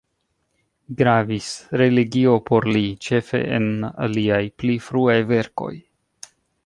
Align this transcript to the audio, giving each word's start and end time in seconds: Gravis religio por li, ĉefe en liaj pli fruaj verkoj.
Gravis 1.01 1.49
religio 1.81 2.33
por 2.49 2.67
li, 2.77 2.83
ĉefe 3.09 3.43
en 3.59 3.69
liaj 4.17 4.43
pli 4.63 4.79
fruaj 4.87 5.19
verkoj. 5.35 5.73